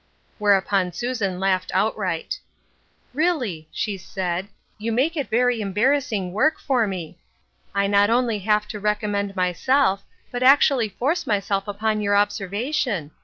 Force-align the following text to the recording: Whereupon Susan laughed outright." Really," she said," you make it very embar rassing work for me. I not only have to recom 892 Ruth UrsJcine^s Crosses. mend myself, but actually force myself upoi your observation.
Whereupon 0.39 0.93
Susan 0.93 1.39
laughed 1.39 1.69
outright." 1.75 2.39
Really," 3.13 3.67
she 3.71 3.97
said," 3.99 4.47
you 4.79 4.91
make 4.91 5.15
it 5.15 5.29
very 5.29 5.59
embar 5.59 5.95
rassing 5.95 6.31
work 6.31 6.59
for 6.59 6.87
me. 6.87 7.19
I 7.75 7.85
not 7.85 8.09
only 8.09 8.39
have 8.39 8.67
to 8.69 8.81
recom 8.81 9.09
892 9.09 9.19
Ruth 9.19 9.27
UrsJcine^s 9.27 9.27
Crosses. 9.27 9.27
mend 9.27 9.35
myself, 9.67 10.03
but 10.31 10.41
actually 10.41 10.89
force 10.89 11.27
myself 11.27 11.65
upoi 11.65 12.01
your 12.01 12.15
observation. 12.15 13.11